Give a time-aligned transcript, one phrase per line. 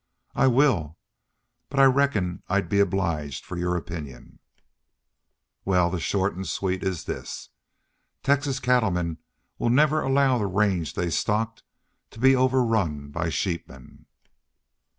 [0.33, 0.97] "I will.
[1.69, 4.39] But I reckon I'd be obliged for your opinion."
[5.63, 7.49] "Wal, short an' sweet it's this:
[8.23, 9.19] Texas cattlemen
[9.59, 11.61] will never allow the range they stocked
[12.09, 14.07] to be overrun by sheepmen."